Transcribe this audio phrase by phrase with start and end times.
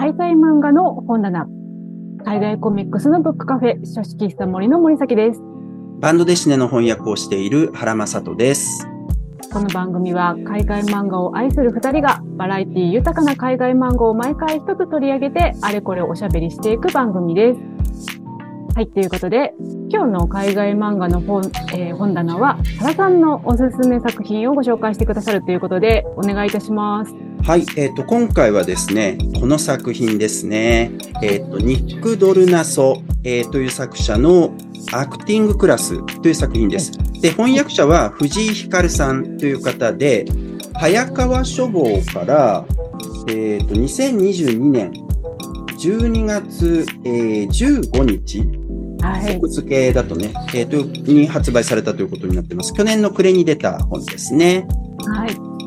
[0.00, 1.46] 海外漫画の本棚、
[2.24, 5.42] 海外コミックスのブックカフェ、書式喫茶森の森崎です。
[6.00, 8.88] バンドデシネの翻訳をしている原正人です。
[9.52, 17.60] この番組は海外漫画を愛する二人がバラエティ豊かな海外漫画を毎回一つ取り上げてあれこれおしゃべりしていく番組です。
[18.74, 19.52] はい、ということで
[19.90, 21.42] 今日の海外漫画の本,、
[21.74, 27.29] えー本棚は原さんのおすすめ作品をご紹介してくださるということでお願いいたします。
[27.42, 34.56] はい、えっ、と、今回はですね、この作品ですね、えっ、と、ニック・ドルナソ、えーという作者の
[34.92, 36.92] アクティング・クラスという作品です。
[37.20, 40.26] で、翻訳者は藤井光さんという方で、
[40.74, 42.64] 早川書房から、
[43.28, 44.92] えっ、と、2022年
[45.78, 48.44] 12月、えー15日、
[49.02, 49.40] はい。
[49.50, 52.74] 付けだとね、えっ、と、に発売されたということになってます。
[52.74, 54.66] 去年の暮れに出た本ですね。
[55.06, 55.59] はい。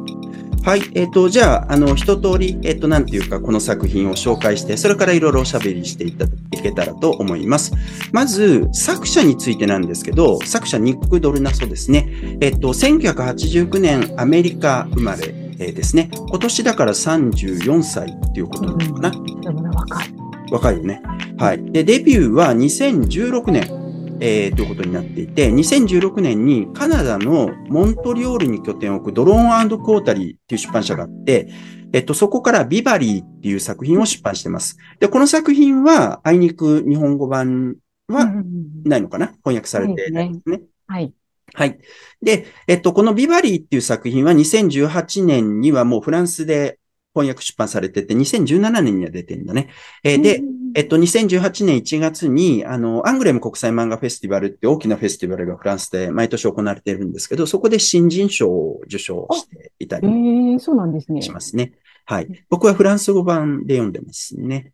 [0.63, 0.81] はい。
[0.95, 6.29] えっ、と、じゃあ、あの、一通り、えっ、と、なんていうか、この作品を紹介して、それからいろいろおしゃべりしていった、い
[6.61, 7.73] けたらと思います。
[8.13, 12.37] まず、作者についてなんですけど、作者ニック・ドルナソですね。
[12.39, 16.09] えっ、と、1989年アメリカ生まれ、えーですね。
[16.13, 19.11] 今年だから34歳っていうことなのかな。
[19.11, 20.13] でもね、若い。
[20.49, 21.01] 若いよね。
[21.37, 21.71] はい。
[21.73, 23.82] で、デビューは2016年、
[24.25, 31.49] えーということになっていて、2016年にカナダのモントリオールに拠点を置くドローンクォータリーっていう出版社があって、
[31.91, 34.77] えっと、そこからビバリーっていう作品を出版してます。
[35.01, 37.75] で、この作品は、あいにく日本語版
[38.07, 39.27] はうんうんうんないのかな？
[39.43, 40.61] 翻訳されてないですね。
[40.87, 41.13] はい。
[41.53, 41.79] はい。
[42.21, 46.79] で、えっと、このビバリーっていう作品は2018年にはもうフランスで
[47.13, 49.69] 翻訳出版されてて、2017年には出てるんだね。
[50.03, 61.21] えーで、うんえっと、2018年1月に、あの、アングレム国際漫画フェスティバルって大きなフェスティバルがフランスで毎年行われているんですけど、そこで新人賞を受賞していたえりー、そうなんですね。
[61.21, 61.73] しますね。
[62.05, 62.45] はい。
[62.49, 64.71] 僕はフランス語版で読んでますね。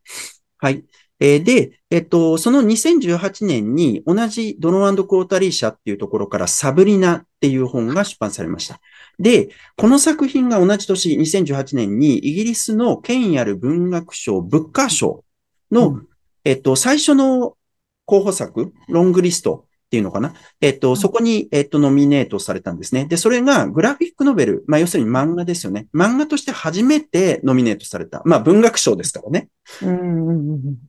[0.57, 0.85] はい。
[1.19, 8.79] えーで、えっと、その2018年に同じドローンクォータリー社っていうところからサブリナっていう本が出版されました。
[9.17, 15.23] で、この作品が同じ年、2018年にイギリスの権威ある文学賞、ブッカー賞
[15.71, 16.07] の、うん
[16.45, 17.57] えっと、最初の
[18.05, 20.35] 候補作、ロングリストっていうのかな？
[20.61, 23.05] えっと、そこに、えっと、ノミネートされたんですね。
[23.05, 25.87] で、それがグラフィックノベル、まあ、要するに漫画ですよね。
[25.95, 28.21] 漫画として初めてノミネートされた。
[28.23, 29.49] まあ、文学賞ですからね。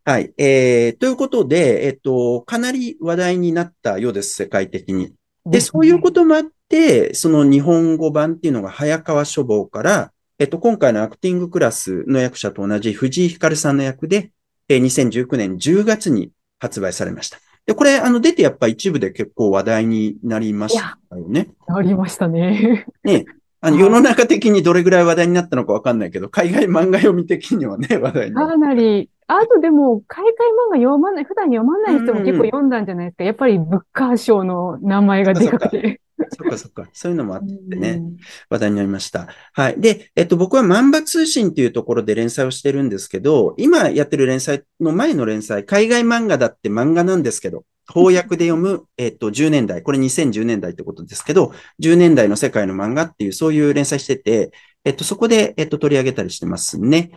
[0.05, 0.35] はい。
[0.37, 5.15] えー、ということで、えっと、かなり話題になったようです、世界的に。
[5.47, 14.31] で、そういうこともあって、その日本語版っていうのが早川書房から、えっと、今回のアクティングクラスの役者と同じ藤井光さんの役で、
[14.69, 17.39] えー2019年10月に発売されました。
[17.67, 21.49] で、これ、あの、出てやっぱ一部で結構話題になりましたよね。
[21.69, 22.87] ありましたね。
[23.05, 23.25] ね。
[23.61, 33.25] あの、はい世の中的にどれぐらい話題になったのかわかんないけど、海外漫画読み的にはね、 話題になったかなり、あとでも、海外漫画読まない、普段読まない人も結構読んだんじゃないですか。
[33.25, 36.01] やっぱりブッカー賞の名前がでかくて。
[36.37, 36.89] そっかそっか。
[36.93, 37.91] そういうのもあってね。
[37.91, 38.17] うん
[38.49, 39.29] 話題になりました。
[39.53, 39.81] はい。
[39.81, 54.53] で、えっと、僕は万場通信っていうところで連載をしてるんですけど、今やってる連載の前の連載、海外漫画だって漫画なんですけど、翻訳で読む、えっと、10年代、これ2010年代ってことですけど、10年代の世界の漫画っていう、そういう連載してて、
[54.85, 57.11] えっと、そこで、えっと、取り上げたりしてますね。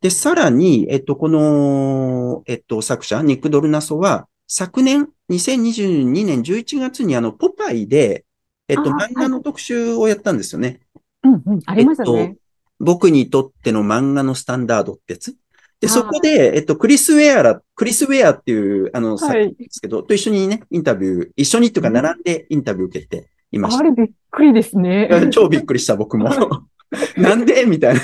[0.00, 8.24] で、さらに、えっと、この、えっと、作者、ニック・ドルナソは、昨年、2022年11月にあの、ポパイで、
[8.68, 10.80] えっと、あ漫画の特集をやったんですよね。
[11.24, 12.34] うんうん、ありましたえっね。
[12.34, 12.40] と、
[12.80, 15.32] 僕にとっての漫画のスタンダードってやつ。
[15.80, 19.44] で、はいそこで、えっと、クリス・ウェアラ、クリス・ウェアっていう、あの、作はい。
[19.56, 25.08] 品ですけど、と一緒にね、インタビュー、一緒にっていうか、並んでインタビュー受けていましあれびっくりですね。
[25.10, 25.26] た。
[25.30, 26.28] 超びっくりした、僕も。
[27.16, 27.64] なんで？
[27.66, 28.00] みたいな。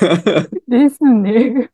[0.69, 1.71] ですね。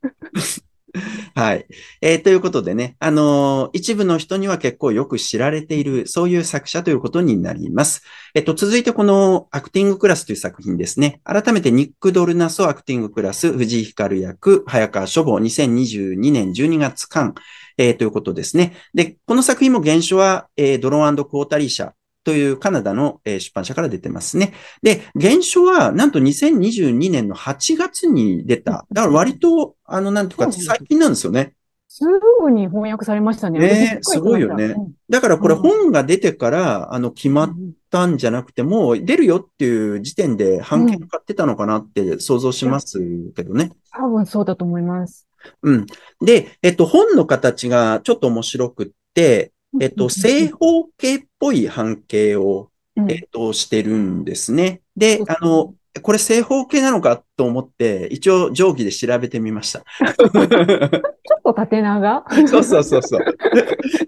[1.35, 1.67] はい。
[2.01, 8.03] えーということでね、あのー一部の人には結構よく知られている、そういう作者ということになります。
[8.35, 11.21] えっと、続いてこのアクティングクラスという作品ですね。
[11.25, 17.35] 改めてニック・ドルナソアクティングクラス、藤井光役、早川書房、2022年12月間、
[17.79, 18.75] えーということですね。
[18.95, 21.95] で、この作品も原書は、えードローンクォータリー社
[22.25, 24.53] というカナダの、えー出版社から出てますね。
[24.83, 28.87] で、原書はなんと2022年の8月に出た。
[28.93, 31.55] だから割と、あの、なんとか最近なんですよね。
[31.93, 32.05] す
[32.41, 33.59] ぐに翻訳されましたね。
[33.59, 37.57] ねすごいよねうんだからこれうん本が出てから、あの、決まっ
[37.91, 43.01] たんじゃなくても、出るよっていう時点で版権買ってたのかなって想像します
[43.35, 43.73] けどね。
[43.91, 45.27] 多分そうだと思います。
[45.63, 45.87] うん。
[46.25, 54.81] で、えっと、本の形がちょっと面白くって、えっと、正方形っぽい半径を、うんえっと、してるんですね。
[54.97, 59.81] であの、これ正方形なのかと思って、一応定規で調べてみました。
[59.81, 62.25] ちょっと縦長？
[62.47, 63.25] そうそうそうそう。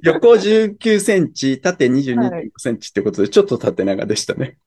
[0.03, 4.59] 横19センチ、縦22.5センチってことで、ちょっと縦長でしたね。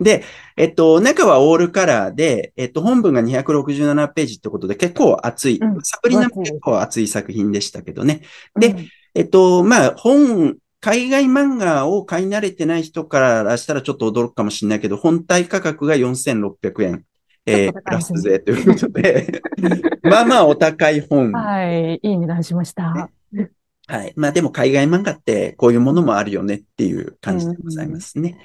[0.00, 0.24] で、
[0.56, 5.58] えっと、中はオールカラーで、えっと、本文が267ページってことで結構厚い。
[5.58, 8.22] うんサプリナも結構厚い作品でしたけどね。
[8.58, 17.04] でうんえっと、まあ、本、海外漫画を買い慣れてない人からしたらちょっと驚くかもしれないけど、本体価格が4600円。
[17.46, 19.42] えー、プラス税ということで、
[20.02, 21.30] まあまあお高い本。
[21.32, 23.10] はい、いい値段しました。
[23.86, 24.12] はい。
[24.16, 28.38] まあでも海外漫画ってこういうものもあるよねっていう感じでございますね。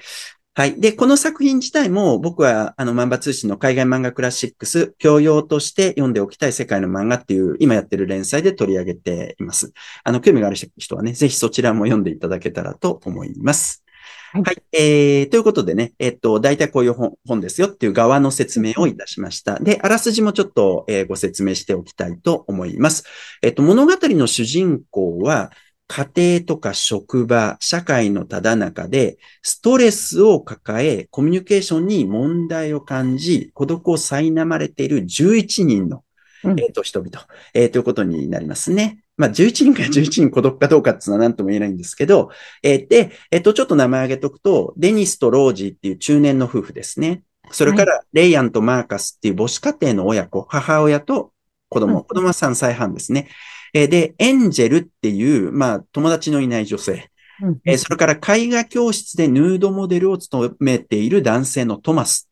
[0.59, 0.81] はい。
[0.81, 9.71] で、この作品自体も僕はあの漫画通信の海外漫画クラシックス、教養として読んでおきたい世界の漫画っていう今やってる連載で取り上げています。
[10.03, 13.85] あの、興味がある人はね、ぜひそちらも読んでいただけたらと思います。
[14.33, 14.61] はいはい。
[14.73, 19.59] えー、ということでね、えっと、大体こういう本本ですよっていう側の説明をいたしました。
[19.59, 23.05] で、あらすじもちょっと、えーご説明しておきたいと思います。
[23.41, 25.51] えっと、物語の主人公は、
[25.89, 36.03] 家庭とか職場、社会のただ中で、ストレスを抱え、コミュニケーションに問題を感じ、孤独を苛まれている11人の、
[36.43, 37.25] うんえっと、人々、
[37.55, 38.99] えーということになりますね。
[39.17, 42.29] まあ、11人から11人孤独かどうかっていうのは何とも言えないんですけど、
[42.61, 47.23] えーで、えっと、ちょっと名前挙げとくと、デニスとロージーっていう中年の夫婦ですね。
[47.49, 51.33] それから、レイアンとマーカスっていう母子家庭の親子、母親と
[51.67, 53.27] 子供、うん子供は3歳半ですね。
[53.73, 57.09] えーで、エンジェルっていう、まあ、友達のいない女性。
[57.41, 62.29] うんえーそれから絵画教室でヌードモデルを務めている男性のトマス。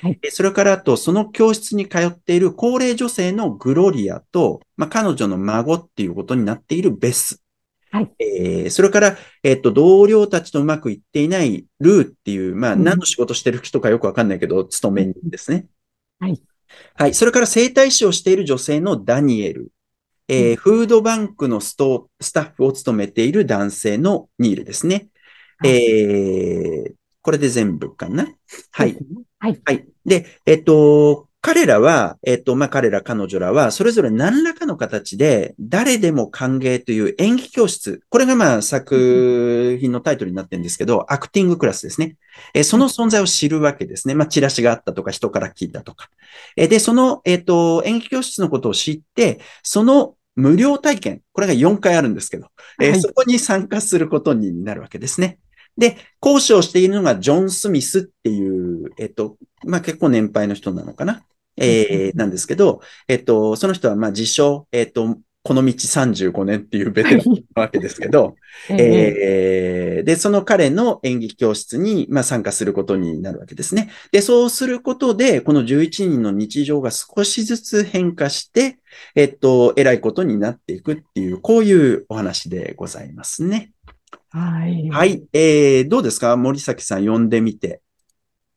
[0.00, 7.42] はいえーそれからあと、その教室に通っている高齢女性のグロリアと、まあ、彼女の孫っていうことになっているベス。
[7.90, 15.66] はいえーそれから、えっと、同僚たちとうまくいっていないルーっていう、まあ、うん何の仕事してる人かよくわかんないけど、勤め人ですね。
[16.20, 16.40] はい。
[16.94, 17.14] はい。
[17.14, 19.72] それから整体師をしている女性のダニエル。
[20.28, 25.08] えーフードバンクのストスタッフを務めている男性のニールですね。
[25.58, 28.26] はいえーこれで全部かな？
[28.70, 28.96] はい。。
[29.38, 29.60] はい。
[29.62, 29.86] はい。
[30.06, 38.00] で、えっと、彼らは、えっと、まあ、彼ら、彼女らは、それぞれ何らかの形で、誰でも歓迎という演技教室。
[38.08, 42.16] これがまあ、作品のタイトルになってるんですけど、アクティングクラスですね。
[42.54, 44.14] えーその存在を知るわけですね。
[44.14, 46.08] まあ、チラシがあったとか、人から聞いたとか。
[46.56, 52.46] えーで、その、えっと、演技教室のことを知って、その無料体験、これが4回あるんですけど、
[52.80, 55.38] えーはいそこに参加することになるわけですね。
[55.76, 61.22] で、講師をしているのがジョン・スミスっていう、えっと、まあ、結構年配の人なのかな？
[61.56, 65.18] えー、なんですけど、えっと、その人は、まあ、自称、えっと、
[65.48, 68.36] この道35年っていうベテランなわけですけど、
[68.68, 73.90] えええーで、その彼の演劇教室に、まあ、参加することになるわけですね。
[74.12, 78.78] で、そうすることで、この11人の日常が少しずつ変化して、
[79.14, 83.72] えっと、偉いことになっていくっていう、こういうお話でございますね。
[84.28, 84.90] はい。
[84.90, 85.06] は。
[85.06, 85.24] い。
[85.32, 86.36] えー、どうですか？
[86.36, 87.80] 森崎さん読んでみて。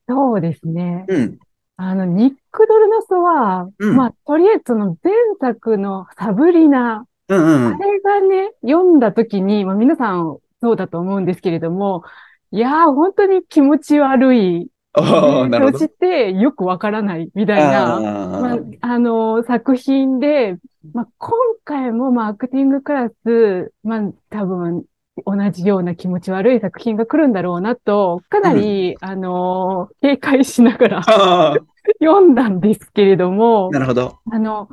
[0.09, 1.05] そうですね。
[1.07, 1.39] うん。
[1.77, 3.95] あの、ニック・ドルノソは、うん。
[3.95, 7.77] まあ、とりあえずその前作のサブリナ、うんうんあ。
[7.77, 12.03] れがね、読んだ時に、まあ皆さんそうだと思うんですけれども、
[12.51, 14.67] いやー、本当に気持ち悪い。
[14.93, 20.57] そしてよくわからないみたいな、まああ、あの、作品で、
[20.93, 21.31] まあ、今
[21.63, 24.83] 回も、まあ、アクティングクラス、まあ、多分、
[25.25, 31.55] 同じような気持ち悪い作品が来るんだろうなと、かなり、あの、警戒しながらあ
[32.01, 34.19] 読んだんですけれどもー、なるほど。
[34.31, 34.69] あの、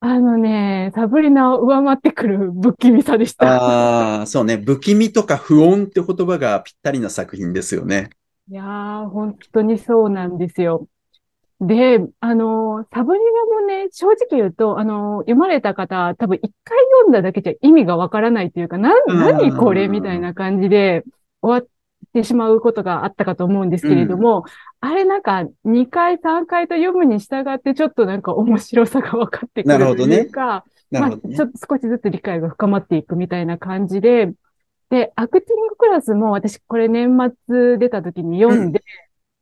[0.00, 3.46] あのね、サブリナを上回ってくる不気味さでした。
[3.46, 4.56] ああ、そうね。
[4.56, 8.10] 不気味とか不穏って言葉がぴったりな作品ですよね。
[8.50, 10.88] いやー、本当にそうなんですよ。
[11.60, 21.04] で、あの、サブリナもね、正直言うと、あの、読まれた方、多分一回読んだだけじゃ意味がわからないというか、な、うん何これみたいな感じで
[21.42, 21.68] 終わっ
[22.14, 24.44] てしまうことがあったかと思うんですけれども、
[24.80, 30.28] あれなんか2回3回と読むに従ってちょっとなんか面白さが分かってくるというか、なるほどね。
[30.90, 31.18] まあ、ちょ。
[31.46, 34.32] っと少しずつ理解が深まっていくみたいな感じで、
[34.88, 38.82] で、アクティングクラスも私これ年末出た時に読んで、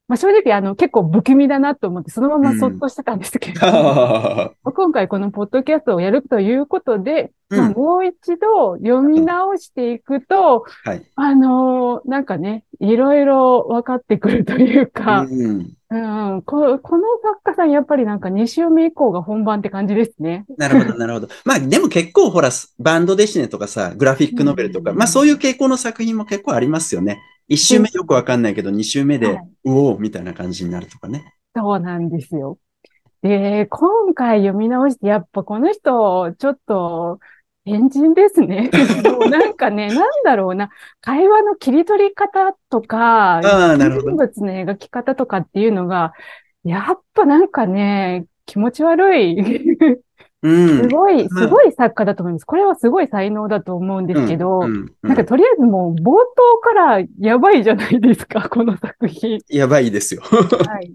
[0.08, 3.72] まあ正直あの結構不気味だなと思ってそのままそっとしてたんですけれども、
[4.64, 11.02] は今回このポッドキャストをやるということで、まあうんもう一度読み直していくと、はい。
[11.14, 15.74] あのーなんかね、いろいろ分かってくるというか、うん。
[15.90, 15.96] う
[16.36, 20.44] ん、こ、この作家さんやっぱりなんか2週目以降が本番って感じですね。
[20.58, 21.28] なるほど、 なるほど。
[21.44, 27.20] まあ、でも結構ほら、バンドデシネとかさ、グラフィックノベルとか、うんまあそういう傾向の作品も結構ありますよね。
[27.49, 31.35] 一周目よくわかんないけど、二周目で、はいうおーみたいな感じになるとかね。
[31.57, 32.59] そうなんですよ。
[33.23, 37.19] で、今回読み直して、やっぱこの人、ちょっと、
[37.64, 38.71] 変人ですね。
[39.31, 44.14] なんかね、なんだろうな、会話の切り取り方とか、人。
[44.14, 46.12] 物の描き方とかっていうのが、
[46.64, 49.37] やっぱなんかね、気持ち悪い。
[50.42, 50.68] うん。
[50.83, 52.45] すごい、まあすごい作家だと思います。
[52.45, 59.38] これはすごい才能だと思うんですけど、うんうんうんなんかとりあえずもう冒頭からやばいじゃないですか、この作品。
[59.49, 60.23] やばいですよ。
[60.66, 60.92] はい。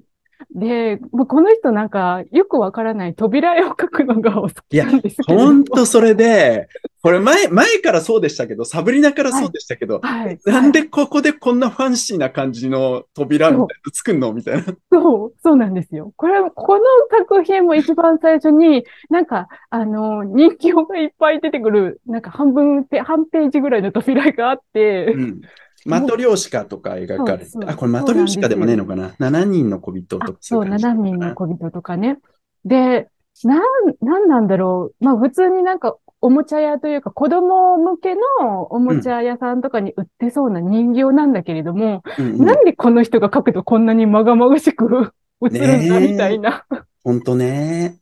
[0.53, 6.67] で、もうこの人なんかよくわからない扉絵を描くのがお好きなんですけれどほんとそれで、
[7.01, 10.39] これ前、前からそうでしたけど、サブリナからそうでしたけど、はい。
[10.45, 14.63] なんでここでこんなファンシーな感じの扉みたいなの作んのみたいな。
[14.91, 16.13] そう、そうなんですよ。
[16.15, 25.41] これ、この作品も一番最初に、なんか、あの、人形がいっぱい出てくる、なんか半分ペ、半ページぐらいの扉があって、うん。
[25.85, 32.19] マトリョーシカとか描かれてあ、これマトリョーシカでもねえのかな ?7 人の小人とか、あそう、い感じ7人の小人とかね。
[32.65, 33.09] で、
[33.43, 33.61] なん、
[34.01, 35.03] なんなんだろう。
[35.03, 45.11] まあ普通になんかおもちゃ屋というか子供向けのおもちゃ屋さんとかに売ってそうな人形なんだけれども、うんうんなんでこの人が描くとこんなにまがまがしく
[45.45, 46.65] 映るんだみたいな。
[47.03, 47.99] ほんとね。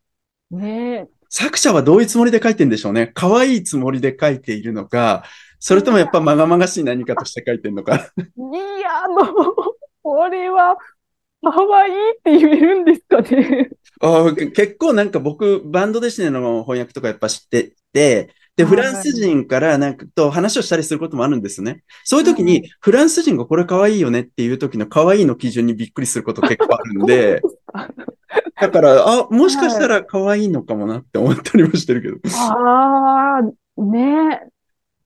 [0.51, 1.07] ねえ。
[1.29, 3.09] 作者はどういうつもりで書いてんでしょうね。
[3.15, 5.23] 可愛いつもりで書いているのか、
[5.61, 8.11] それともやっぱまがまがしい何かとして書いてんのか。
[8.17, 8.19] い
[8.81, 9.55] や、もう、
[10.01, 10.75] これは、
[11.43, 13.69] 可愛いって言えるんですかね。
[14.01, 21.83] あ結構なんか僕、バンドデシネの翻訳とかやっぱ知ってて、で、はいフランス人からなんかと話をしたりすることもあるんですね。
[22.03, 27.41] そういう時はに、フランス人がこれ可愛いよねっていう時の可愛いの基準にびっくりすること結構あるんで、
[28.59, 32.17] だから、あ、もしかしたら可愛いのかもなって思ったりもしてるけど。
[32.35, 34.50] ああ、ねえ。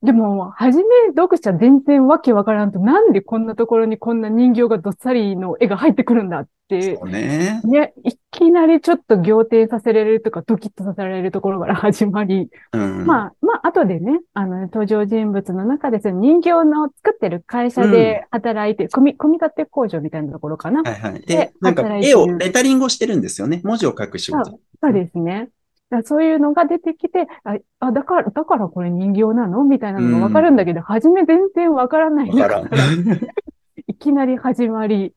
[0.06, 0.84] でも、はじめ
[1.16, 7.60] 読者全然わけわからんと、なんでこんなところにこんな人形がどっさりの絵が入ってくるんだって、そうね。
[7.64, 13.04] ね、いきなりちょっと仰天させられるとか、ドキッとさせられるところから始まり、うん。
[13.04, 20.82] まあ、まあ、後でね、あの、登場人物の中で、その人形の作ってる会社で働いて、組み、組み立て工場みたいなところかな。
[20.82, 21.20] はいはい。
[21.20, 23.60] でで、なんか絵を、レタリングをしてるんですよね。
[23.64, 24.60] 文字を書く仕事。
[24.80, 25.48] そうですね。
[25.90, 29.64] だそういうのが出てきて、あ、あだから、だからこれ人形なの？
[29.64, 32.30] みたいなのがわかるんだけど、初め全然わからない。
[33.86, 35.14] いきなり始まり。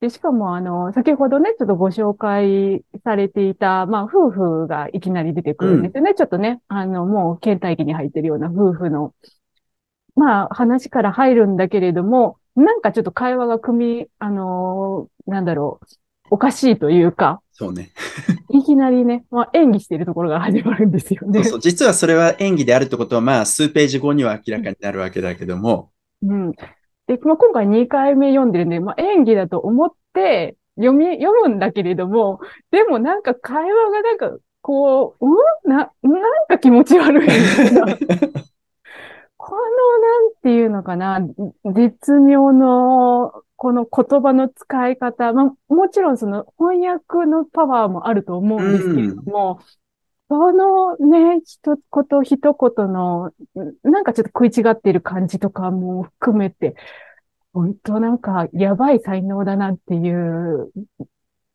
[0.00, 6.14] で、しかもあの、先ほどね、ちょっとご紹介されていた、まあ、夫婦がいきなり出てくるんですよね。
[6.14, 9.14] ちょっとね、あの、もう倦怠期に入ってるような夫婦の、
[10.16, 15.86] まあ、話から入るんだけれども、なんかちょっと会話が組み、あのーなんだろう、
[16.32, 17.90] おかしいというか、そうね。
[18.48, 21.44] いきなりね、まあ、演技しているところが始まるんですよね。
[21.44, 21.60] そうそう。
[21.60, 25.90] 実はそれは演技であるってことは、まあ、数ページ後には明らかになるわけだけども、
[26.22, 26.52] うん。
[26.52, 34.30] で、まあ、今回2回目読んでるんで、まあ、演技だと思って読み、読むんだけれども、でもなんか会話がなんか、
[34.62, 35.28] こう、う
[35.68, 35.70] ん？
[35.70, 35.90] な、なん
[36.48, 37.28] か気持ち悪い。
[39.44, 41.18] この、なんていうのかな、
[41.74, 49.58] 絶妙の、この言葉の使い方、まあ、もちろんその翻訳のパワーもあると思うんですけれども、
[50.28, 53.32] そのね、一言一言の、
[53.82, 56.76] なんかちょっと食い違っている感じとかも含めて、
[57.52, 60.70] 本当なんかやばい才能だなっていう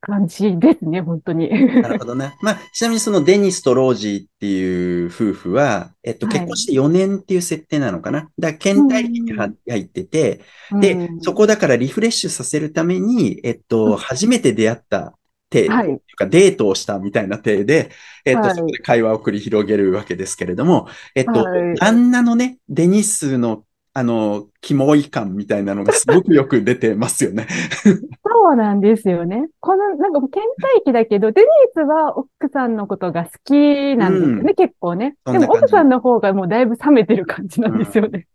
[0.01, 1.49] 感じですね、本当に。
[1.81, 2.35] なるほどね。
[2.41, 8.29] まあ、ちなみにそのデニスとロージーっていう夫婦は、えっと、はい結婚して4年っていう設定なのかな。
[8.37, 10.41] だから、倦怠期には入ってて、
[10.79, 15.17] でう、んそこだからリフレッシュさせるために、えっと、初めて出会った
[15.49, 17.91] 体、はいというかデートをしたみたいな体で、
[18.25, 23.63] えっと、はいそこで会話を繰り広げるわけですけれども、えっとはい、旦那のね、デニスの、
[23.97, 27.47] あの、キモい感みたいなのがすごくよく出てますよね。
[27.83, 29.49] そうなんですよね。
[29.59, 35.15] この、なんかもう倦怠期だけど、デニスは奥さんのことが好きなんですよね、うん結構ね。
[35.25, 38.27] でも奥さんの方がもうだいぶ冷めてる感じなんですよね。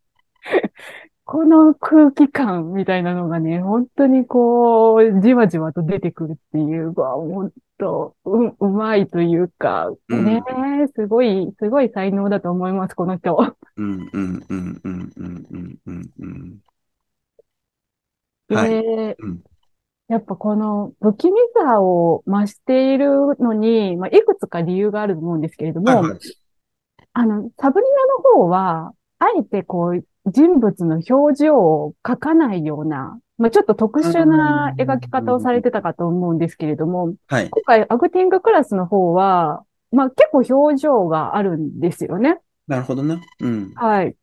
[1.24, 10.42] この空気感みたいなのがね、本当にこう、じわじわと出てくるっていう、わ、本当、う、うまいというか、うんね、
[10.94, 13.36] すごい、すごい才能だと思います、この人。
[13.76, 16.58] うん、うん、うん、うん、うん、うん、うん、うん。
[18.54, 18.70] はい。
[18.70, 19.42] で、うん
[20.08, 26.18] やっぱこの不気味さを増しているのに、まあ、いくつか理由があると思うんですけれども、はいはい
[27.14, 37.50] あの、サブリナの方は、あえてこう、人物の表情を描かないような、まあ、ちょっと特殊な描き方をされてたかと思うんですけれども、はい。
[37.50, 42.38] 今回アクティングクラスの方は、まあ、結構表情があるんですよね。
[42.68, 43.20] なるほどね。
[43.40, 43.72] うん。
[43.74, 44.14] はい。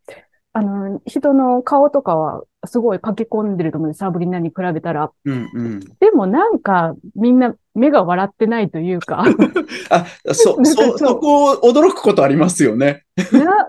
[0.53, 5.11] あの、人の顔とかはすごい書き込んでると思うんです、サブリナに比べたら。
[5.25, 5.79] うんうん。
[5.99, 9.23] でもなんか、みんな目が笑ってないというか、
[9.89, 13.03] あ、そ、なんかそ、そこ驚くことありますよね。
[13.31, 13.67] な、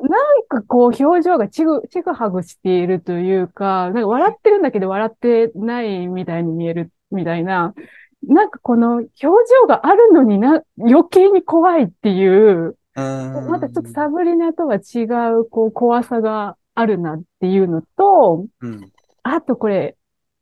[0.51, 7.73] かこう表情がちぐ、ちぐはぐしているというか、なんか笑ってるんだけど笑ってないみたいに見えるみたいな、
[8.27, 18.93] なんかこの表情があるのにな、余計に怖いっていう、ままたちょっとサブリナとは違う、こう、怖さがあるなっていうのと、うん。
[19.23, 19.97] あとこれ、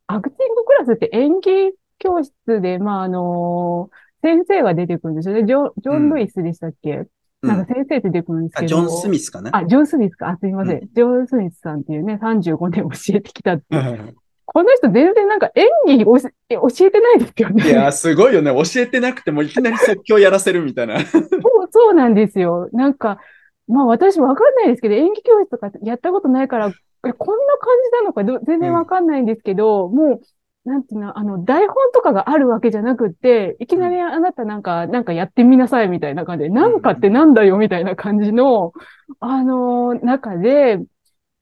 [0.07, 3.89] アクティングクラスって演技教室で、まあ、あの
[4.23, 5.45] 先生が出てくるんですよね。
[5.45, 7.07] ジョン、ジョン・ルイスでしたっけ、うん
[7.41, 8.67] なんか先生出てくるんですあ、けど。
[8.67, 9.55] ジョン・スミスかな？
[9.55, 10.29] あ、ジョン・スミスか。
[10.29, 10.77] あ、すみません。
[10.77, 14.09] うジョン・スミスさんっていうね、35年教えてきたっていう。
[14.09, 14.15] い
[14.51, 15.67] この人全然なんか演
[15.99, 17.69] 技教えてないですよね。
[17.69, 18.51] や、すごいよね。
[18.51, 20.99] 教えてなくてもいきなり即興やらせるみたいな。
[21.05, 21.23] そう、
[21.69, 22.67] そうなんですよ。
[22.73, 23.19] なんか、
[23.67, 30.21] まあ私わかんないですけど、演技教室とかやったことないから、えこんな感じなのかど全然わかんないんですけど、もう、
[30.69, 38.71] なんていうの、あの、台本とかがあるわけじゃなくって、いきなりあなたなんか、なんかやってみなさいみたいな感じで、なんかってなんだよみたいな感じの、
[39.19, 40.77] あの、中で、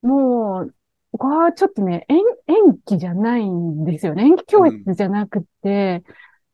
[0.01, 0.73] もう、
[1.17, 4.23] これはちょっとね、演、演技じゃないんですよね。
[4.23, 6.03] 演技教室じゃなくって、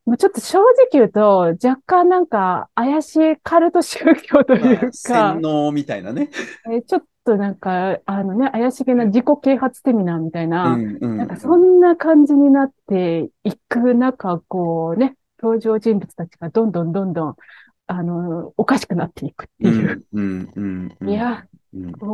[0.05, 6.29] もうちょっと正直言うと、若干なんか怪しいカルト宗教というか、洗脳みたいなね。
[6.65, 17.35] えーちょっとなんか、あのね、怪しげな自己啓発セミナーみたいな、うんうんなんかそんな感じになっていく中、こうね、登場人物たちがどんどんどんどん、
[17.87, 19.97] あの、おかしくなっていくってういう。
[19.97, 21.45] んうんうんうんいや、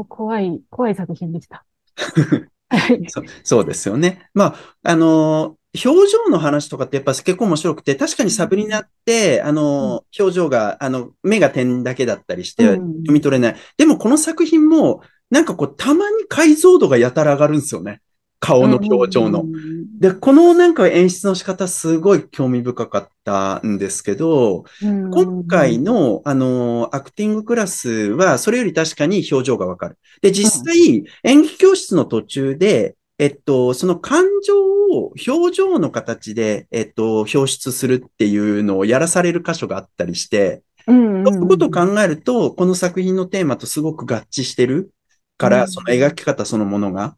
[0.07, 1.65] 怖い、怖い作品でした。
[2.69, 3.03] はい。
[3.09, 4.29] そそうですよね。
[4.33, 13.55] まあ、あの、表情の話とかってやっぱ結構面白くて、確かにサブリナって、あの、表情が、あの、目が点だけだったりしてうん読み取れない。
[13.77, 18.01] でもこの作品も、なんかこう、たまに解像度がやたら上がるんですよね。
[18.39, 19.43] 顔の表情のう。
[19.45, 29.97] んで、このなんか演出の仕方すごい興味深かったんですけど、うん今回の、あの、アクティングクラスは、それより確かに表情がわかる。
[30.21, 44.91] で、実際、演劇教室の途中で、えっと、その感情を表情の形で、えっと、表出するっていうのをやらされる箇所があったりして、うんうんそういうことを考えると、この作品のテーマとすごく合致してる
[45.37, 47.15] から、うんその描き方そのものが。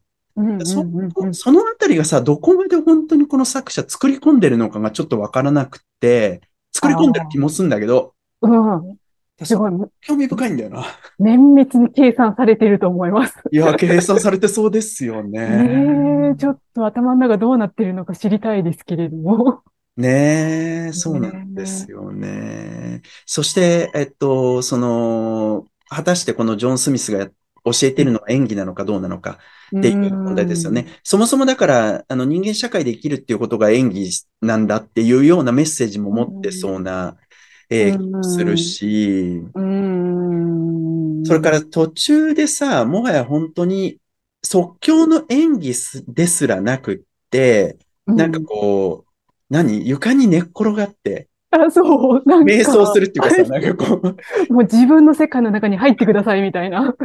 [0.64, 0.84] そ
[1.34, 6.42] そのあたりがさ、どこまで本当にこの作者作り込んでるのかがちょっとわからなくて、
[6.74, 8.98] 作り込んでる気もするんだけど、うん。
[9.44, 10.86] すごい、興味深いんだよな。
[11.20, 13.36] 綿密に計算されていると思います。
[13.52, 16.36] いや、計算されてそうですよねねえ、。
[16.38, 19.62] ちょっと頭の中どうなってるのか知りたいですけれども。
[19.98, 23.02] ねえ、そうなんですよね。
[23.26, 27.28] そして、えっと、その、果たしてこのジョン・スミスが
[27.64, 29.40] 教えてるのは演技なのかどうなのか
[29.78, 30.88] っていう問題ですよね。
[31.04, 34.10] そもそもだから、あの人間社会で生きるっていうことが演技
[34.42, 37.18] なんだっていうようなメッセージも持ってそうな、
[37.72, 39.42] えーするし。
[41.24, 43.98] それから途中でさ、もはや本当に
[44.44, 49.88] 即興の演技すですらなくって、なんかこう、何？
[49.88, 52.52] 床に寝っ転がって、あ、そう、なんか。
[52.52, 54.18] 瞑想するっていうかさ、なんかこう、
[54.54, 56.96] もう自分の世界の中に入ってくださいみたいな。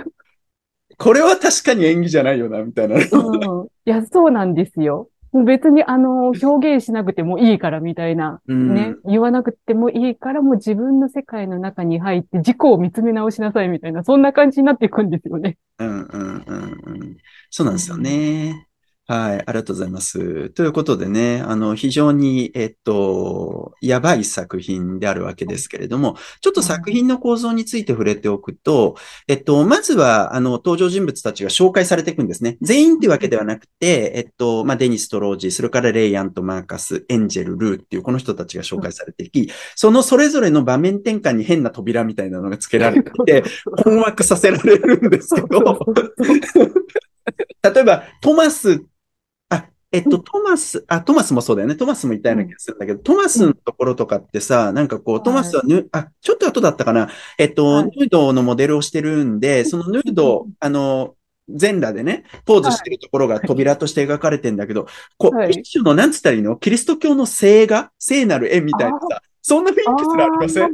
[0.98, 2.96] これは確かに演技じゃないよな、みたいな。
[2.96, 3.02] うん。
[3.04, 5.10] いや、そうなんですよ。
[5.36, 8.40] もう別にあの、表現しなくてもいいからみたいな。
[8.48, 8.94] うんね。
[9.04, 15.58] 言わなくてもいいから、もう自分の世界の中に入って自己を見つめ直しなさいみたいな、そんな感じになっていくんですよね。
[15.78, 17.16] うんうんうんうん。
[17.50, 18.66] そうなんですよね。
[19.08, 20.50] はい、ありがとうございます。
[20.50, 28.96] ということでね、あの、非常に、えっと、やばい作品であるわけですけれども、ちょっと作品の構造について触れておくと、
[29.28, 32.58] えっと、まずは、あの、登場人物たちが紹介されていくんですね。
[32.62, 43.44] 全員っていうわけではなくて、えっと、まあ、デニスとロージー、それからレイアンとマーカス、エンジェル、ルーっていうこの人たちが紹介されていき、そのそれぞれの場面転換に変な扉みたいなのが付けられていて、
[43.84, 45.78] 困惑させられるんですけど、
[47.62, 48.95] 例えば、トマス、あ、
[49.96, 51.74] えっと、トマス、あ、トマスもそうだよね。
[51.74, 57.08] トマスも言ったような気がするんだけど、トマスのところとかってさ、なんかこう、トマスはぬ、あ、ちょっと後だったかな。
[57.38, 57.84] えっと、はい。
[57.84, 61.14] ヌードのモデルをしてるんで、そのヌード、あの、
[61.48, 65.52] 全裸でね、ポーズしてるところが扉として描かれてんだけど、こう、はい。
[65.52, 66.56] 一種の、なんつったらいいの？
[66.56, 67.90] キリスト教の聖画？
[67.98, 70.72] 聖なる絵みたいなさ、そんな雰囲気すらありません？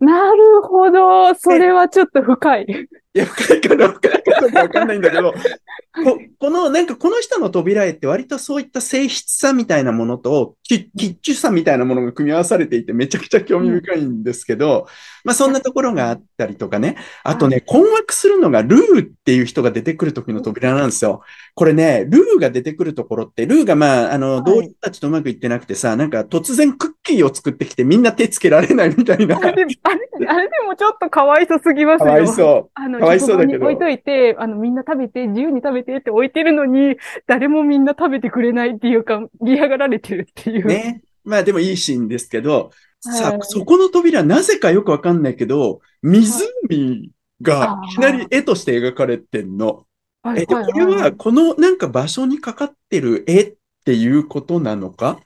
[0.00, 1.34] なるほど。
[1.34, 2.88] それはちょっと深い。
[3.14, 14.86] いや、深いかな、深いかどうかわかんないんだけど、ここの、なんかこの人の扉絵って割とそういった性質さみたいなものと、キキッチュさみたいなものが組み合わされていてめちゃくちゃ興味深いんですけど、
[15.24, 16.96] まあそんなところがあったりとかね。
[17.22, 21.20] あとね、困惑するのがルーっていう人が出てくる時の扉なんですよ。
[21.54, 29.38] これね、ルーが出てくるところって、ルーがまあ、あの、はい同僚たちとうまくいってなくてさ、なんか突然クッキーを作ってきてみんな手つけられないみたいな。
[29.38, 32.12] あれで、あれ、あれでもちょっとかわいそすぎますかよ。
[32.12, 32.70] わいそう。
[32.74, 40.66] あの、かわいそうだけど置いといて、あの、みんな食べて、自由に食べてって置いてるのに、誰もみんな食べてくれないっていうか、嫌がられてるっていう。
[40.66, 41.02] ね。
[41.24, 47.10] まあでもいいシーンですけど、さはい、そこの扉、なぜかよくわかんないけど、湖
[47.42, 49.84] がいきなり絵として描かれてんの。
[50.22, 55.18] はいえっと、これは、このなんか場所にかかってる絵っていうことなのか？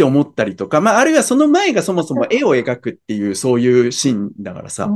[0.00, 4.88] って思ったりとか、まあ、あるいはその前がそもそも絵を描くっていう、そういうシーンだからさ、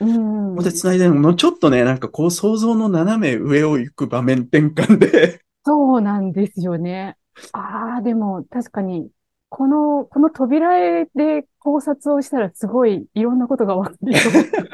[0.00, 0.56] うん。
[0.56, 0.64] うん。
[0.64, 7.16] で繋いでるの、ちょっとね、なんかこう想像の斜め上を行く場面転換で、そうなんですよね。
[7.52, 9.10] ああ、でも確かに、
[9.48, 14.18] この、この扉絵で考察をしたらすごいいろんなことがわかるよ。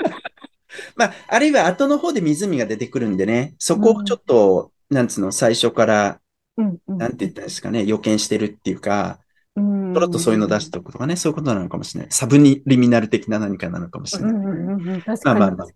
[0.97, 6.20] まあ、あるいは後の方で湖が出てくるんでね、そこをちょっと、なんつうの、最初から、
[6.57, 6.97] うん、うん。
[6.97, 9.23] なんて言ったんですかね、予見してるっていうか、うん。
[9.57, 12.11] ちょろっとそういうの出しておくとかね、そういうことなのかもしれない。
[12.11, 14.33] サブリミナル的な何かなのかもしれない。
[14.33, 15.03] うん、うん、うんうん。
[15.03, 15.35] 確まあ。
[15.35, 15.69] まあまあ。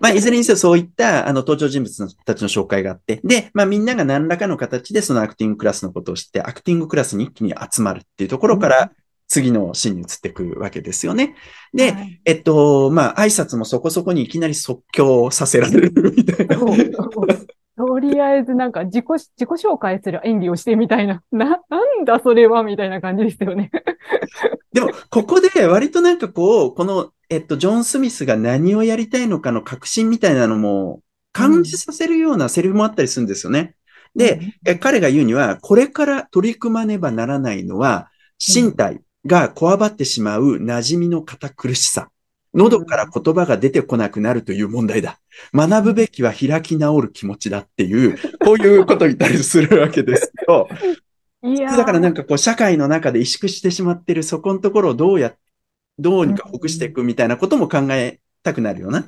[0.00, 8.90] まあ、いずれにせよそういった、あの、登場人物たちの紹介があって、で、まあみんなが何らかの形でそのアクティングクラスのことを知って、アクティングクラスに一気に集まるっていうところから、
[9.28, 11.34] 次のシーンに移っていくわけですよね。
[11.74, 16.58] で、はいえっと、まあ、挨拶もそこそこにいきなり即興させられるみたいな。
[17.76, 21.22] とりあえずなんか自己、自己紹介する演技をしてみたいな。
[21.30, 23.70] な、なんだそれはみたいな感じですよね。
[24.72, 33.74] でも、ここで割となんかこう、この、えっと、ジョン・スミスが何をやりたいのかの確信みたいなのも感じさせるようなセリフもあったりするんですよね。
[34.14, 38.08] で、え彼が言うには、これから取り組まねばならないのは、
[38.38, 42.10] 身体がこわばってしまう馴染みの堅苦しさ。
[42.54, 45.18] 喉から言葉が出てこなくなるという問題だ。
[45.52, 50.68] 学ぶべきは開き直る気持ちだっていう、こういうことを言ったりするわけですけど、
[51.42, 55.34] いやーだからなんかこう社会の中で萎縮してしまってるそこのところをどうや、
[55.98, 59.06] どうにかほぐしていくみたいなことも考えたくなるよな。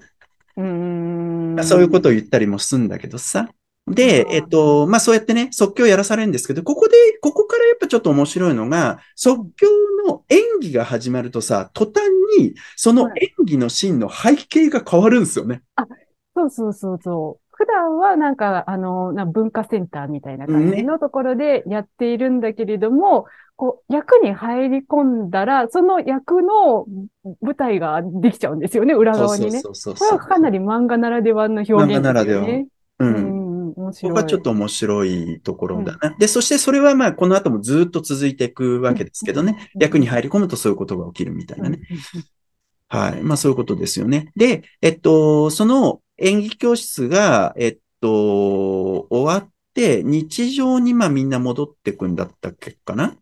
[0.57, 1.55] うーん。
[1.55, 3.49] まあそういうことを言ったりもするんだけどさ。
[3.95, 9.67] で、うんえっと、まあそうやってね、即興やらされるんですけど、ここで、ここからやっぱちょっと面白いのが、即興
[10.07, 15.63] の演技が始まるとさ、途端にその演技のシーンの背景が変わるんですよね。
[16.35, 17.49] そうそうそうそう。
[17.51, 26.87] 普段はなんか、あの、な文化センターみたいな感じのところでやっているんだけれども、こう、役に入り込んだら、その役の
[27.41, 29.61] 舞台ができちゃうんですよね、裏側にね。
[29.61, 30.19] そうそうこれそうそう。
[30.19, 32.69] はかなり漫画ならではの表現ですよ漫画ならでね。
[33.01, 33.05] う。
[33.05, 33.38] うんん、
[33.89, 34.13] 面こ白い。
[34.13, 36.15] こはちょっと面白いところだな。
[36.19, 39.71] で、そしてそれはまあこの後もずっと続いていくわけですけどね。
[39.75, 41.81] うん役に入り込むとそういうことが起きるみたいなね。
[41.91, 42.25] うんうん
[42.91, 43.23] はい。
[43.23, 44.33] まあそういうことですよね。
[44.35, 53.15] で、えっと、その演技教室が、えっと、終わって日常にまあみんな戻ってくんだったっけかな？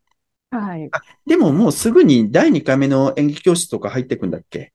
[0.52, 0.88] はい。
[1.26, 4.72] でももうすぐに第2回目の演技教室とか入ってくんだっけ？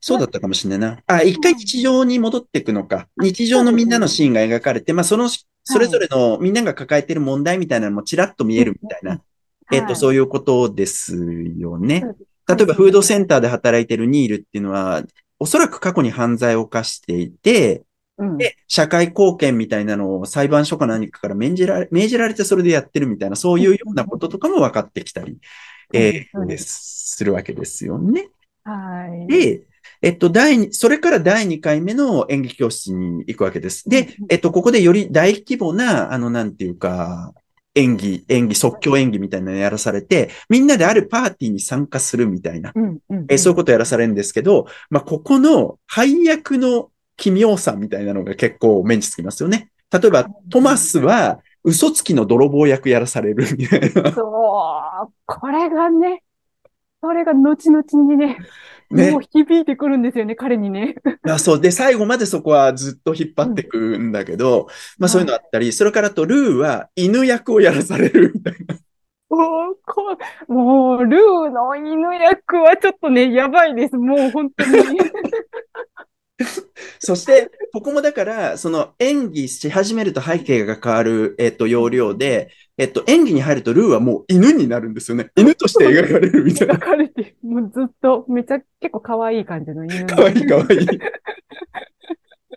[0.00, 1.02] そうだったかもしれないな。
[1.06, 3.08] あ、一回日常に戻っていくのか。
[3.16, 9.20] 日常のみんなのシーンが描かれて、まあその、それぞれのみんなが抱えてる問題みたいなのもちらっと見えるみたいな。
[9.72, 11.16] えっと、そういいうことです
[11.58, 12.04] よね。
[12.46, 15.02] う例えば、フードセンターで働いてるニールっていうのは、
[15.38, 17.82] おそらく過去に犯罪を犯していて、
[18.18, 18.38] うん。
[18.38, 25.38] で、社会貢献みたいなのを裁判所か何かから命じられ、命じられてそれでやってるみたいな、そういうようなこととかも分かってきたり、
[25.92, 28.28] えーするわけですよね。
[28.64, 29.26] はい。
[29.26, 29.62] で、
[30.02, 33.88] えっと、第二、それから第2回目の演劇教室に行くわけです。
[33.88, 37.32] でうん、えっと、ここでより大規模な、あの、なんていうか、
[37.76, 49.70] 演技、演技、即興演技みたいなのやらされて、みんなであるパーティーに参加するみたいな、うんうんえーそういうことやらされるんですけど、まあ、ここの配役の奇妙さみたいなのが結構目につきますよね。
[49.92, 54.12] 例えば、トマスは嘘つきの泥棒役やらされるみたいな。
[54.12, 54.22] そ
[55.08, 56.22] う、これがね、
[57.02, 58.38] それが後々にね、
[58.90, 60.96] ねもう響いてくるんですよね、彼にね。
[61.28, 61.60] あそう。
[61.60, 64.68] で、最後までそこはずっと引っ張ってくんだけど、
[64.98, 68.76] まあそういうのあったり、それからあとルーは犬役をやらされるみたいな。
[69.28, 70.16] もう、こ
[70.48, 73.96] もう、ルーの犬役はちょっとね、やばいです。
[73.96, 75.00] もう本当に。
[76.98, 85.30] そして、ここもだから、その演技し始めると背景が変わる、えっと、要領で、えっと、演技に入るとルーはもう犬になるんですよね。
[85.36, 86.78] 犬として描かれるみたい描な。
[86.78, 90.86] かれて、もうずっと、めちゃ、結構可愛い感じの犬かわいいかわいい。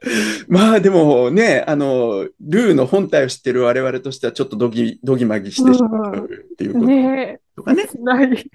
[0.48, 7.88] まあでもね、あの、ルーの本体を知ってる我々としてはちょっとドギ、ドギマギしてしまうっていうことねとかね。
[7.94, 7.98] え。
[8.02, 8.50] ない。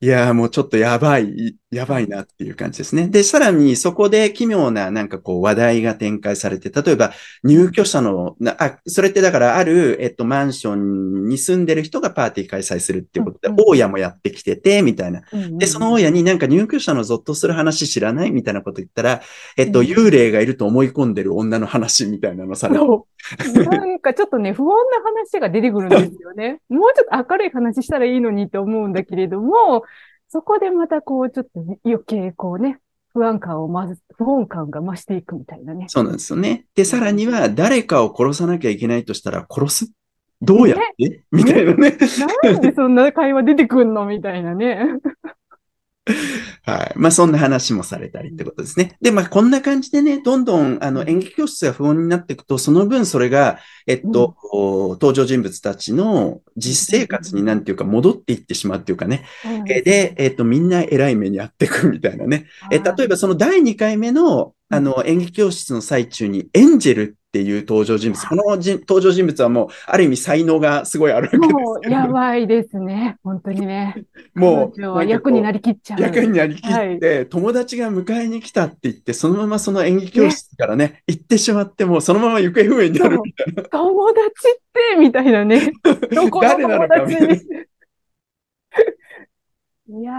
[0.00, 3.08] いやーもうちょっとやばい、やばいなっていう感じですね。
[3.08, 7.12] で、さらにそこで奇妙ななんかこう話題が展開されて、例えば
[7.44, 15.22] 入居者の、なあ、それってだからある、えっと、マンションに住んでる人がパーティー開催するっていうことでうんうん、大家もやってきてて、みたいな。
[15.30, 19.20] うんで、その大家になんか入居者のゾッとする話知らないみたいなこと言ったら、
[19.58, 23.04] えっと、うん幽霊がいると思い込んでる女の話みたいなのされう。
[23.68, 26.60] なんかちょっとね、不穏な話が出てくるんですよね。
[26.68, 29.84] もうちょっと明るい話したらいいのにって思うんだけれども、
[30.28, 32.80] そこでまたこう、ちょっとね余計こうね、
[33.12, 35.86] 不安感をまず、不穏感が増していくみたいなね。
[35.88, 36.66] そうなんですよね。
[36.74, 39.92] で、さらには誰かを殺さなきゃいけないとしたら殺す
[40.40, 41.24] どうやって？
[41.32, 41.96] みたいなね。
[42.42, 44.04] なんでそんな会話出てくんの？
[44.06, 44.86] みたいなね。
[46.64, 46.92] はい。
[46.96, 48.96] まあ、そんな話もされたりってことですね。
[49.00, 59.24] で、まあ、こんな感じでね、どんどん、あの、演劇教室が不穏になっていくと、その分それが、えっと、登場人物たちの実生活になんていうか戻っていってしまうっていうかね。
[59.68, 62.46] えで、えっと、みんな偉い目にあっていくみたいなね。
[62.70, 68.26] え、例えばその第2回目の、あの、演劇教室の最中に、エンジェルっていう登場人物。
[68.26, 73.16] この人登場人物はもう、ある意味才能がすごいあるわけですもう、やばいですね。
[73.22, 74.02] 本当にね。
[74.34, 76.00] もう、役になりりきっちゃう。
[76.00, 83.62] 役になりきって、友達が迎えに来たって言って、そのままその演劇教室からね、行ってしまって、もうそのまま行方不明になるみたいな。
[83.68, 85.72] 友達って、みたいなね。
[86.14, 87.40] どこの誰なの友達かみたいなに。
[89.90, 90.12] いや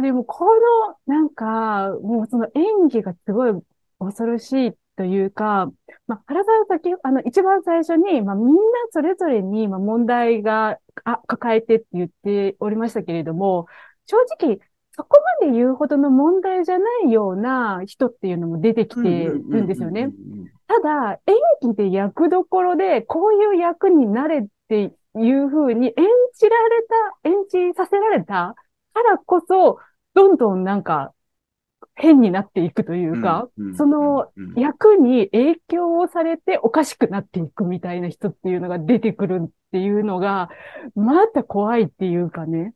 [0.00, 3.52] ー、でもこの、なんか、もうその演技がすごい
[3.98, 5.70] 恐ろしいというか、
[6.06, 13.66] まあ、原沢先、あの、一番最初に、まあ、みんなそれぞれに、まあ、問題が、あ、抱えてって言っておりましたけれども、
[14.06, 14.58] 正直、
[14.92, 20.10] そこまで言うほどの問題じゃないような人っていうのも出てきてるんですよね。
[20.66, 25.94] ただ、演技で役どころで、こういう役になれっていう風に演
[26.34, 26.82] じられ
[27.22, 28.56] た、演じさせられた
[28.92, 29.78] からこそ、
[30.14, 31.12] どんどんなんか
[31.98, 40.48] 変になっていくというか、その役に影響をされておかしくなっていくみたいな人っていうのが出てくるっていうのが、
[40.94, 42.74] また怖いっていうかね。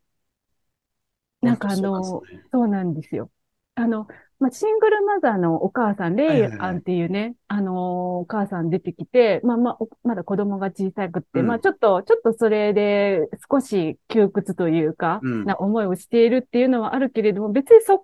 [1.41, 2.25] なんかあの、そ
[2.65, 3.31] うなんですよ。
[3.75, 4.07] あの、
[4.43, 11.47] まあ、シングルマザーのお母さん、レイアンっていうね、あの、お母さん出てきて、まあまあ、まだ子供が小さくって、うん。
[11.47, 15.45] まあちょっと、ちょっとそれで少し窮屈というか、うん。
[15.45, 18.03] な思いをしているっていうのはあるけれども、別にそ、そういう、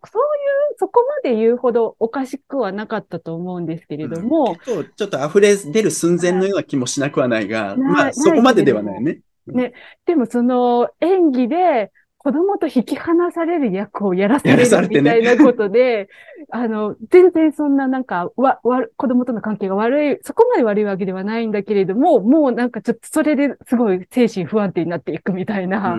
[0.78, 9.22] そこまで言うほどおかしくはなかったと思うんですけれども、結構ちょっと溢れ出る寸前のような気もしなくはないが、まあそこまでではないね。
[10.06, 16.08] でもその演技で子供と引き離される役をやらされやらされてねるみたいなことで、
[16.50, 25.96] あの、全然そんななんか、わ、わ、子供との関係が悪い、そこまで悪いわけではないんだけれども、もうなんかちょっとそれですごい精神不安定になっていくみたいな、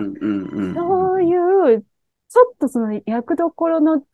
[0.74, 1.80] そういう、
[2.28, 4.04] ちょっとその役どころのつ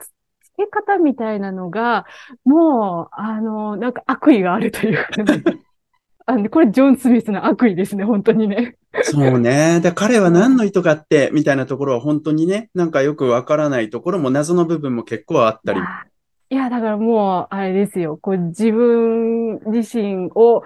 [0.56, 2.06] け方みたいなのが、
[2.44, 5.42] もう、あの、なんか悪意があるというかね。
[6.28, 8.76] あの、これジョン・スミスの悪意ですね、本当にね。
[9.02, 9.80] そうね。
[9.80, 15.80] で、彼は何の意図があって、みたいなところは本当にね、なんかよくわからないところも謎の部分も結構あったり。
[16.48, 18.16] いや、だからもう、あれですよ。
[18.16, 20.62] こう、自分自身を、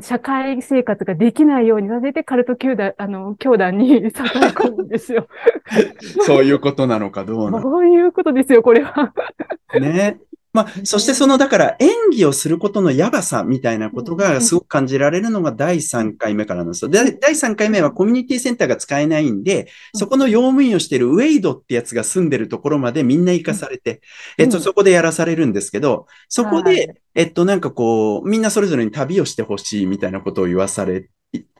[0.00, 5.26] 社会生活ができないようにさせて、カルト球団、あの、教団に誘い込むんですよ。
[6.22, 7.62] そういうことなのかどうなのか。
[7.62, 9.12] そういうことですよ、これは。
[9.80, 10.18] ね。
[10.52, 16.90] まあ、そしてその、だから演技をすることのやばさみたいなことがすごく感じられるのが第3回目からなんですよ。
[16.90, 24.02] で、第3回目はコミュニティセンターが使えないんで、そこの用務員をしているウェイドってやつが住んでるところまでみんな行かされて、
[24.36, 31.08] えっと、そこでやらされるんですけど、そこで、えっと、なんかこう、みんなそれぞれに旅をしてほしいみたいなことを言わされ、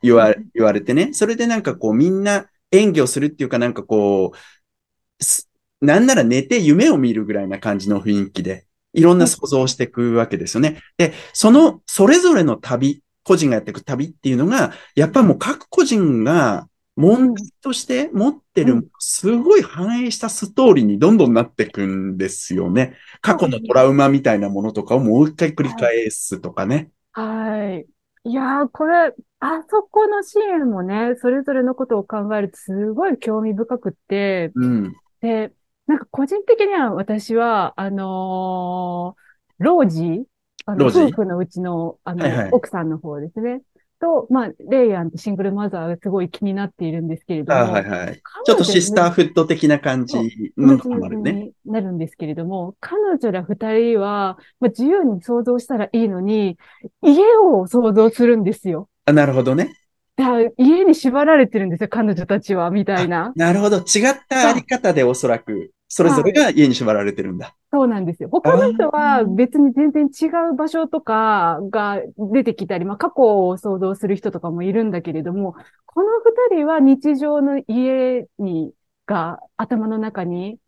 [0.02, 10.80] 言わ、言われてね、それでなんかこう、みんな演技をするっていうかなんかこう、なんなら寝て夢を見るぐらいな感じの雰囲気で、いろんな想像をしていくわけですよね。
[10.96, 22.96] で、その、それぞれの旅、個人がやっていく旅っていうのが、やっぱりもう各個人が問題として持ってる、すごい反映したストーリーにどんどんなっていくんですよね。
[23.20, 26.90] 過去のトラウマみたいなものとかをもう一回繰り返すとかね。
[27.12, 27.86] はい。
[28.24, 34.94] いやー、これ、あそこのシーンもね、それぞれのことを考えるとすごい興味深くって、うん。
[35.20, 35.52] で、
[35.86, 40.22] なんか個人的には私は、あのー、ロージー
[40.64, 43.62] あの、夫婦のうちの、あの、はいはい奥さんの方ですね。
[44.00, 47.60] と、まあ、レイヤンとシングルマザーがすごい気になっているんですけれども。
[47.60, 48.22] あはいはい。
[48.44, 51.32] ちょっとシスターフット的な感じのとこもあるね。
[51.32, 56.58] になるんですけれども、彼女ら二人は、まあ、自由に想像したらいいのに、
[57.00, 58.88] 家を想像するんですよ。
[59.04, 59.72] あなるほどね。
[60.16, 63.32] だ家に縛られてるんですよ、彼女たちは、みたいな。
[63.34, 63.78] なるほど。
[63.78, 67.54] 違ったあり方でおそらく、それぞれが家に縛られてるんだ。
[67.72, 68.28] そうなんですよ。
[68.30, 72.00] 他の人は別に全然違う場所とかが
[72.32, 75.54] 出てきたり、まあ過去を想像する人とかもいるんだけれども、
[75.86, 76.08] この
[76.50, 78.72] 二人は日常の家に
[79.06, 80.58] が頭の中に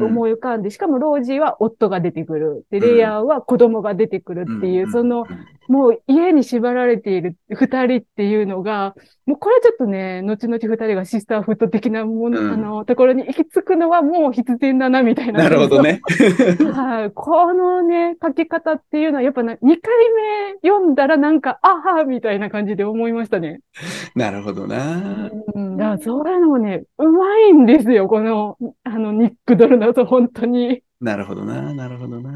[0.00, 2.66] 思い浮かんで、しかもロージーは夫が出てくる。
[2.70, 5.26] で、レイヤーは子供が出てくるっていう、その、
[5.68, 8.94] もう家に縛られている二人っていうのが、
[9.26, 15.44] もうこれちょっとね、後々二人がシスターフット的なもの、うん、あの、ところに行き着くのはもう必然だな、みたいな。
[15.44, 16.00] なるほどね。
[16.74, 17.10] はい。
[17.12, 19.70] このね、書き方っていうのは、やっぱな、2回
[20.62, 23.60] 目読んだらなんか、あはみたいな感じで思いましたね。
[24.14, 25.30] なるほどな。
[25.54, 25.76] うん。
[25.76, 30.82] だからそういうのもね、うまいんですよ、この、あの、ニック・ドルナと本当に。
[31.00, 32.30] なるほどな、なるほどな。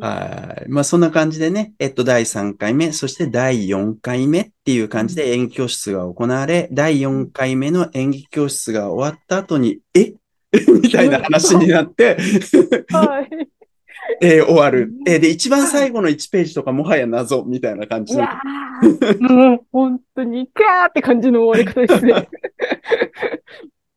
[0.00, 0.68] はい。
[0.68, 10.14] まあそんな感じでね、えっと、第3回目、そして第4回目っていう感じで演技教室が行われ、第4回目の演技教室が終わった後に、え？
[10.82, 12.16] みたいな話になって
[12.90, 13.48] はい。
[14.22, 14.92] えー、終わる。
[15.06, 18.40] えー、で、一番最後の1ページとかもはや謎みたいな感じいや
[19.20, 22.28] もう本当に、キャーって感じの終わり方ですね。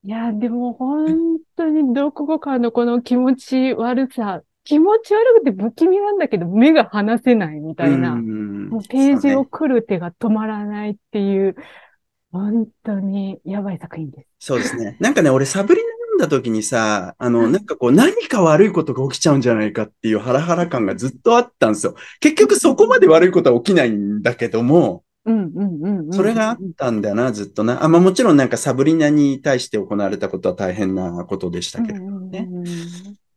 [0.06, 11.56] いや、でも本当にどこかのこの気持ち悪さ、気持ち悪くて不気味なんだけど目が離せないみたいな、もうページを来る手が止まらないっていう、
[12.34, 14.28] 本当にやばい作品です。
[14.40, 14.98] そうですね。
[15.00, 21.96] なんかね、俺サブリナ読んだ時にさ、あの、なんかこう何か悪いことが起きちゃうんじゃないかっていうハラハラ感がずっとあったんですよ。
[22.20, 25.04] 結局そこまで悪いことは起きないんだけども、
[26.12, 27.84] それがあったんだよな、ずっとな。
[27.84, 32.50] あ、まあもちろんなんかサブリナに対して行われたことは大変なことでしたけどね。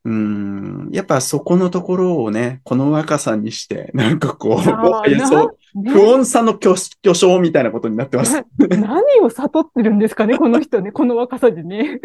[0.04, 5.52] うん、やっぱそこのところをね、この若さにして、なんかこう、そう
[5.84, 8.44] 不穏さの巨巨匠みたいなことになってます。
[8.56, 12.00] 何を悟ってるんですかね、この人ね、この若さでね。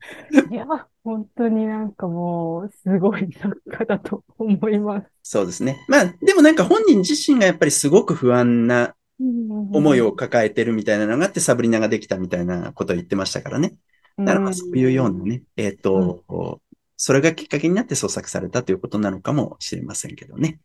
[0.50, 0.66] いや、
[1.04, 5.06] 本当になんかもう、すごい作家だと思います。
[5.22, 5.84] そうですね。
[5.88, 13.74] まあ、でもなんか本人自身がやっぱりすごく不安な思いを抱えてるみたいなのがあって、サブリナができたみたいなことを言ってましたからね。
[14.18, 16.56] だからまあそういうようなね、えっ、ー、と、うん、
[16.96, 20.58] それがきっかけになって創作されたということなのかもしれませんけどね。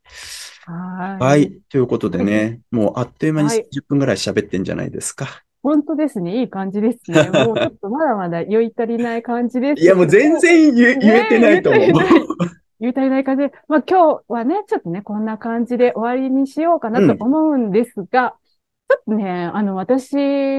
[0.66, 1.24] はい。
[1.24, 1.60] はい。
[1.70, 5.44] ということでね、もうあっという間に30分ぐらい喋ってんじゃないですか。
[5.62, 6.42] 本当ですね。
[6.42, 7.30] いい感じですね。
[7.46, 9.82] もうちょっとまだまだ酔い足りない感じです。
[9.82, 11.84] いや、もう全然言,、言えてないと思う。
[12.80, 13.54] 言い足りない感じで。
[13.68, 18.36] まあ今日はね、ちょっとね、こんな感じで終わりにしようかなと思うんですが、
[18.89, 20.15] ちょっとね、あの、私、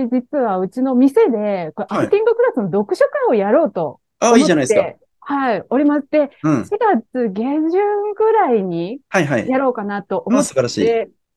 [0.08, 4.94] 実はうちの店で、これアクティングクラスの読書会をやろうとああ、いいじゃないですか。
[5.26, 7.70] はい、おりまして、うん、4月下旬
[8.14, 9.48] ぐらいに、はいはい。
[9.48, 10.88] やろうかなと思って、素晴らしい。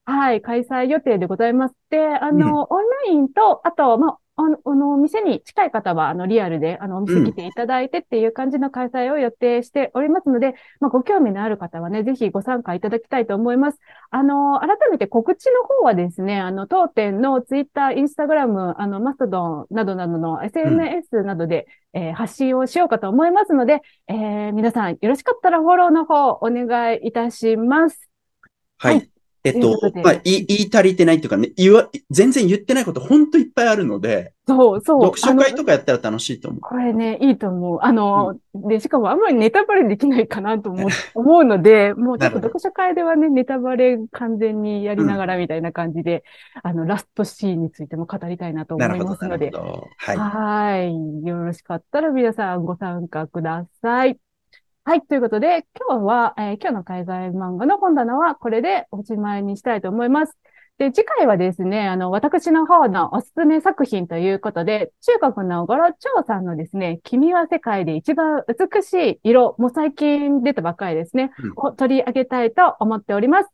[0.06, 1.76] はい、開催予定でございます。
[1.90, 13.80] で、あの、うん、オンラインと、あと、まあ、あの、あの、店に近い方は、あの、リアルで、あの、お店来ていただいてっていう感じの開催を予定しておりますので、うん、まあ、ご興味のある方はね、ぜひご参加いただきたいと思います。
[14.12, 28.08] あの、改めて告知の方はですね、あの、当店のツイッター、インスタグラム、あの、マストドンなどなどの SNS などで、うん、えー、発信をしようかと思いますので、えー、皆さんよろしかったらフォローの方お願いいたします。
[28.78, 35.02] はい、はいえっと、まあ、言い足りてないっていうかね、言わ、全然言ってないこと本当いっぱいあるので、そうそう。
[35.02, 36.62] 読書会とかやったら楽しいと思う。
[36.62, 37.80] これね、いいと思う。
[37.82, 46.24] あの、うん、で、しかもあんまりネタバレできないかなと思う 思うので、もうちょっと読書会ではね、ネタバレ完全にやりながらみたいな感じで、
[46.64, 50.18] うん、あの、ラストシーンについても語りたいなと思いますので、はい。
[50.18, 51.28] はい。
[51.28, 54.18] よろしかったら皆さんご参加ください。
[54.88, 55.02] はい。
[55.02, 60.38] ということで、今日は、えー、今日の海外漫画の本棚はこれでおしまいにしたいと思います。
[60.78, 73.50] で、次回はですね、あの、私の方のおすすめ作品ということで、中国のゴロチョウさんのですね、君は世界で一番美しい色、もう最近出たばっかりですね、うん、を取り上げたいと思っております。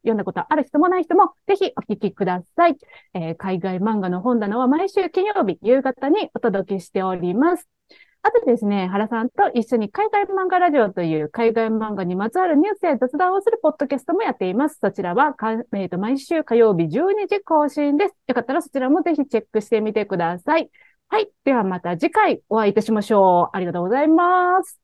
[0.00, 2.76] 読んだことある人もない人も、ぜひお聞きください。
[3.12, 7.68] えー、海外漫画の本棚は毎週金曜日夕方にお届けしております。
[8.26, 14.78] あとですね、原さんと一緒に海外漫画ラジオという海外漫画にまつわるニュースや雑談をするポッドキャストもやっています。
[14.80, 15.36] そちらは、
[15.74, 18.14] えーと、毎週火曜日12時更新です。
[18.26, 20.70] よかったらそちらもぜひチェックしてみてください。
[21.08, 21.30] はい。
[21.44, 23.56] ではまた次回お会いいたしましょう。
[23.56, 24.83] ありがとうございます。